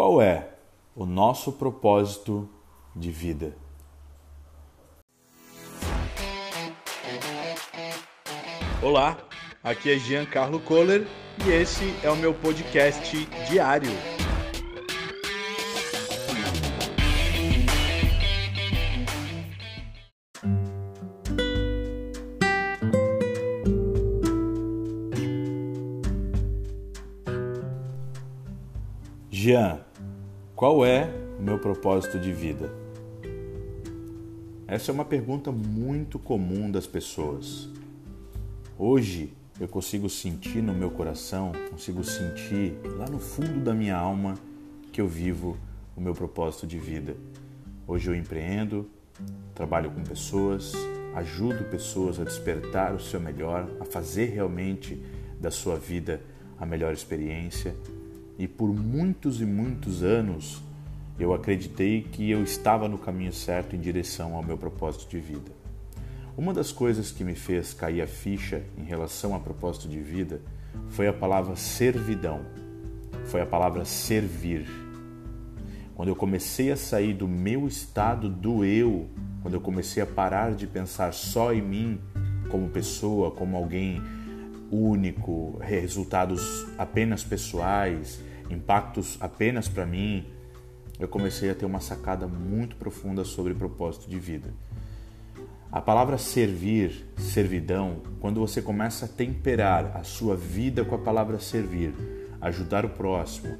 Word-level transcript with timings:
Qual 0.00 0.22
é 0.22 0.48
o 0.96 1.04
nosso 1.04 1.52
propósito 1.52 2.48
de 2.96 3.10
vida? 3.10 3.54
Olá, 8.82 9.18
aqui 9.62 9.92
é 9.92 9.98
Giancarlo 9.98 10.58
Kohler 10.60 11.06
e 11.46 11.50
esse 11.50 11.94
é 12.02 12.10
o 12.10 12.16
meu 12.16 12.32
podcast 12.32 13.26
diário. 13.46 13.90
Jean, 29.30 29.89
qual 30.60 30.84
é 30.84 31.08
o 31.38 31.42
meu 31.42 31.58
propósito 31.58 32.18
de 32.18 32.34
vida? 32.34 32.70
Essa 34.66 34.90
é 34.90 34.92
uma 34.92 35.06
pergunta 35.06 35.50
muito 35.50 36.18
comum 36.18 36.70
das 36.70 36.86
pessoas. 36.86 37.66
Hoje 38.76 39.32
eu 39.58 39.66
consigo 39.66 40.10
sentir 40.10 40.62
no 40.62 40.74
meu 40.74 40.90
coração, 40.90 41.52
consigo 41.70 42.04
sentir 42.04 42.74
lá 42.98 43.08
no 43.08 43.18
fundo 43.18 43.60
da 43.60 43.72
minha 43.72 43.96
alma 43.96 44.34
que 44.92 45.00
eu 45.00 45.08
vivo 45.08 45.56
o 45.96 46.00
meu 46.02 46.12
propósito 46.12 46.66
de 46.66 46.78
vida. 46.78 47.16
Hoje 47.86 48.10
eu 48.10 48.14
empreendo, 48.14 48.86
trabalho 49.54 49.90
com 49.90 50.04
pessoas, 50.04 50.74
ajudo 51.14 51.70
pessoas 51.70 52.20
a 52.20 52.24
despertar 52.24 52.94
o 52.94 53.00
seu 53.00 53.18
melhor, 53.18 53.66
a 53.80 53.86
fazer 53.86 54.26
realmente 54.26 55.02
da 55.40 55.50
sua 55.50 55.76
vida 55.76 56.20
a 56.58 56.66
melhor 56.66 56.92
experiência 56.92 57.74
e 58.40 58.48
por 58.48 58.74
muitos 58.74 59.42
e 59.42 59.44
muitos 59.44 60.02
anos 60.02 60.62
eu 61.18 61.34
acreditei 61.34 62.00
que 62.00 62.30
eu 62.30 62.42
estava 62.42 62.88
no 62.88 62.96
caminho 62.96 63.34
certo 63.34 63.76
em 63.76 63.78
direção 63.78 64.34
ao 64.34 64.42
meu 64.42 64.56
propósito 64.56 65.10
de 65.10 65.20
vida. 65.20 65.52
Uma 66.38 66.54
das 66.54 66.72
coisas 66.72 67.12
que 67.12 67.22
me 67.22 67.34
fez 67.34 67.74
cair 67.74 68.00
a 68.00 68.06
ficha 68.06 68.62
em 68.78 68.84
relação 68.84 69.34
a 69.34 69.38
propósito 69.38 69.86
de 69.86 70.00
vida 70.00 70.40
foi 70.88 71.06
a 71.06 71.12
palavra 71.12 71.54
servidão, 71.54 72.40
foi 73.26 73.42
a 73.42 73.46
palavra 73.46 73.84
servir. 73.84 74.66
Quando 75.94 76.08
eu 76.08 76.16
comecei 76.16 76.72
a 76.72 76.78
sair 76.78 77.12
do 77.12 77.28
meu 77.28 77.68
estado 77.68 78.26
do 78.26 78.64
eu, 78.64 79.06
quando 79.42 79.52
eu 79.52 79.60
comecei 79.60 80.02
a 80.02 80.06
parar 80.06 80.54
de 80.54 80.66
pensar 80.66 81.12
só 81.12 81.52
em 81.52 81.60
mim 81.60 82.00
como 82.48 82.70
pessoa, 82.70 83.30
como 83.30 83.54
alguém 83.54 84.00
único, 84.70 85.58
resultados 85.60 86.66
apenas 86.78 87.22
pessoais, 87.22 88.29
impactos 88.50 89.16
apenas 89.20 89.68
para 89.68 89.86
mim, 89.86 90.26
eu 90.98 91.08
comecei 91.08 91.50
a 91.50 91.54
ter 91.54 91.64
uma 91.64 91.80
sacada 91.80 92.26
muito 92.26 92.76
profunda 92.76 93.24
sobre 93.24 93.54
propósito 93.54 94.08
de 94.08 94.18
vida. 94.18 94.50
A 95.72 95.80
palavra 95.80 96.18
servir, 96.18 97.06
servidão, 97.16 98.02
quando 98.20 98.40
você 98.40 98.60
começa 98.60 99.06
a 99.06 99.08
temperar 99.08 99.96
a 99.96 100.02
sua 100.02 100.36
vida 100.36 100.84
com 100.84 100.94
a 100.94 100.98
palavra 100.98 101.38
servir, 101.38 101.94
ajudar 102.40 102.84
o 102.84 102.88
próximo, 102.88 103.56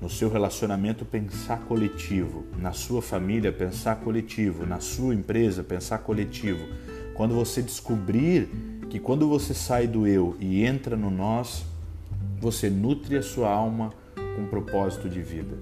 no 0.00 0.10
seu 0.10 0.28
relacionamento 0.28 1.04
pensar 1.04 1.60
coletivo, 1.60 2.44
na 2.58 2.72
sua 2.72 3.00
família 3.00 3.52
pensar 3.52 3.96
coletivo, 3.96 4.66
na 4.66 4.80
sua 4.80 5.14
empresa 5.14 5.62
pensar 5.62 5.98
coletivo. 5.98 6.66
Quando 7.14 7.34
você 7.34 7.62
descobrir 7.62 8.48
que 8.90 8.98
quando 8.98 9.28
você 9.28 9.54
sai 9.54 9.86
do 9.86 10.06
eu 10.06 10.36
e 10.38 10.64
entra 10.64 10.96
no 10.96 11.10
nós, 11.10 11.64
você 12.38 12.68
nutre 12.68 13.16
a 13.16 13.22
sua 13.22 13.48
alma 13.48 13.92
com 14.36 14.46
propósito 14.46 15.08
de 15.08 15.20
vida. 15.22 15.56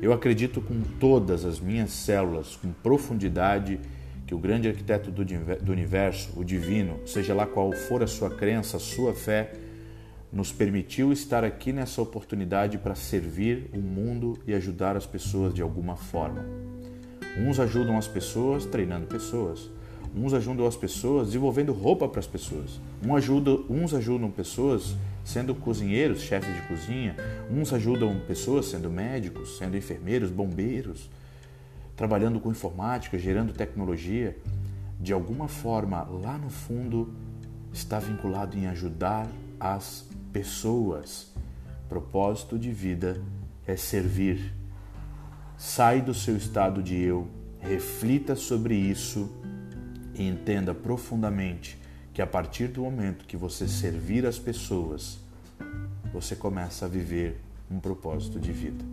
Eu 0.00 0.12
acredito 0.12 0.60
com 0.60 0.80
todas 1.00 1.44
as 1.44 1.58
minhas 1.58 1.90
células, 1.90 2.54
com 2.54 2.70
profundidade, 2.70 3.80
que 4.26 4.34
o 4.34 4.38
grande 4.38 4.68
arquiteto 4.68 5.10
do 5.10 5.72
universo, 5.72 6.38
o 6.38 6.44
divino, 6.44 7.00
seja 7.06 7.32
lá 7.32 7.46
qual 7.46 7.72
for 7.72 8.02
a 8.02 8.06
sua 8.06 8.28
crença, 8.28 8.76
a 8.76 8.80
sua 8.80 9.14
fé, 9.14 9.54
nos 10.30 10.52
permitiu 10.52 11.10
estar 11.10 11.42
aqui 11.42 11.72
nessa 11.72 12.02
oportunidade 12.02 12.76
para 12.76 12.94
servir 12.94 13.70
o 13.72 13.78
mundo 13.78 14.38
e 14.46 14.52
ajudar 14.52 14.96
as 14.96 15.06
pessoas 15.06 15.54
de 15.54 15.62
alguma 15.62 15.96
forma. 15.96 16.44
Uns 17.38 17.58
ajudam 17.58 17.96
as 17.96 18.06
pessoas 18.06 18.66
treinando 18.66 19.06
pessoas. 19.06 19.70
Uns 20.14 20.32
ajudam 20.32 20.66
as 20.66 20.76
pessoas 20.76 21.28
desenvolvendo 21.28 21.72
roupa 21.72 22.08
para 22.08 22.20
as 22.20 22.26
pessoas. 22.26 22.80
Uns 23.04 23.16
ajudam, 23.16 23.64
uns 23.68 23.94
ajudam 23.94 24.30
pessoas 24.30 24.96
sendo 25.24 25.54
cozinheiros, 25.54 26.22
chefes 26.22 26.54
de 26.54 26.62
cozinha. 26.62 27.14
Uns 27.50 27.72
ajudam 27.72 28.18
pessoas 28.26 28.66
sendo 28.66 28.90
médicos, 28.90 29.58
sendo 29.58 29.76
enfermeiros, 29.76 30.30
bombeiros, 30.30 31.10
trabalhando 31.96 32.40
com 32.40 32.50
informática, 32.50 33.18
gerando 33.18 33.52
tecnologia. 33.52 34.36
De 34.98 35.12
alguma 35.12 35.46
forma, 35.46 36.02
lá 36.04 36.36
no 36.38 36.50
fundo, 36.50 37.12
está 37.72 37.98
vinculado 37.98 38.56
em 38.56 38.66
ajudar 38.66 39.28
as 39.60 40.06
pessoas. 40.32 41.32
Propósito 41.88 42.58
de 42.58 42.72
vida 42.72 43.20
é 43.66 43.76
servir. 43.76 44.54
Sai 45.56 46.00
do 46.00 46.14
seu 46.14 46.36
estado 46.36 46.82
de 46.82 46.96
eu, 46.96 47.28
reflita 47.60 48.34
sobre 48.34 48.74
isso 48.74 49.30
e 50.18 50.26
entenda 50.26 50.74
profundamente 50.74 51.78
que 52.12 52.20
a 52.20 52.26
partir 52.26 52.66
do 52.68 52.82
momento 52.82 53.24
que 53.24 53.36
você 53.36 53.68
servir 53.68 54.26
as 54.26 54.38
pessoas, 54.38 55.18
você 56.12 56.34
começa 56.34 56.84
a 56.84 56.88
viver 56.88 57.40
um 57.70 57.78
propósito 57.78 58.40
de 58.40 58.52
vida. 58.52 58.84